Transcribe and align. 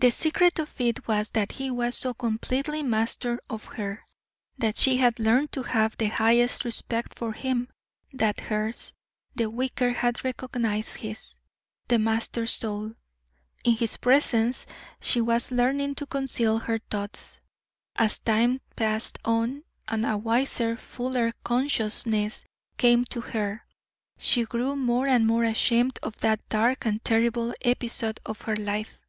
The 0.00 0.10
secret 0.12 0.60
of 0.60 0.80
it 0.80 1.08
was 1.08 1.30
that 1.30 1.50
he 1.50 1.72
was 1.72 1.96
so 1.96 2.14
completely 2.14 2.84
master 2.84 3.40
of 3.50 3.64
her, 3.64 4.04
that 4.56 4.76
she 4.76 4.98
had 4.98 5.18
learned 5.18 5.50
to 5.50 5.64
have 5.64 5.96
the 5.96 6.06
highest 6.06 6.64
respect 6.64 7.18
for 7.18 7.32
him 7.32 7.68
that 8.12 8.38
hers, 8.38 8.92
the 9.34 9.50
weaker, 9.50 9.90
had 9.90 10.22
recognized 10.22 10.98
his, 11.00 11.40
the 11.88 11.98
master 11.98 12.46
soul. 12.46 12.92
In 13.64 13.72
his 13.74 13.96
presence 13.96 14.66
she 15.00 15.20
was 15.20 15.50
learning 15.50 15.96
to 15.96 16.06
conceal 16.06 16.58
her 16.60 16.78
thoughts. 16.78 17.40
As 17.96 18.20
time 18.20 18.60
passed 18.76 19.18
on, 19.24 19.64
and 19.88 20.06
a 20.06 20.16
wiser, 20.16 20.76
fuller, 20.76 21.34
consciousness 21.42 22.44
came 22.76 23.04
to 23.06 23.20
her, 23.20 23.66
she 24.16 24.44
grew 24.44 24.76
more 24.76 25.08
and 25.08 25.26
more 25.26 25.42
ashamed 25.42 25.98
of 26.04 26.16
that 26.18 26.48
dark 26.48 26.86
and 26.86 27.02
terrible 27.04 27.52
episode 27.64 28.20
of 28.24 28.42
her 28.42 28.54
life. 28.54 29.02